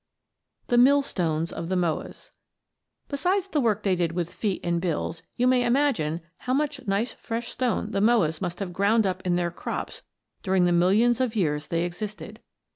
THE 0.69 0.79
MILLSTONES 0.79 1.51
OF 1.51 1.69
THE 1.69 1.75
MOAS 1.75 2.31
Besides 3.07 3.49
the 3.49 3.61
work 3.61 3.83
they 3.83 3.95
did 3.95 4.13
with 4.13 4.33
feet 4.33 4.59
and 4.63 4.81
bills 4.81 5.21
you 5.35 5.45
may 5.45 5.63
imagine 5.63 6.21
how 6.37 6.55
much 6.55 6.87
nice 6.87 7.13
fresh 7.13 7.49
stone 7.51 7.91
the 7.91 8.01
Moas 8.01 8.41
must 8.41 8.57
have 8.57 8.73
ground 8.73 9.05
up 9.05 9.21
in 9.27 9.35
their 9.35 9.51
crops 9.51 10.01
during 10.41 10.65
the 10.65 10.71
millions 10.71 11.21
of 11.21 11.35
years 11.35 11.67
they 11.67 11.83
existed. 11.83 12.39